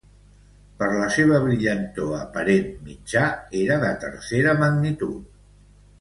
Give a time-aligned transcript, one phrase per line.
[0.79, 3.23] Per la seva brillantor aparent mitjà
[3.63, 5.33] era de tercera magnitud.